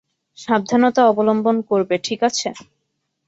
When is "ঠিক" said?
2.03-2.19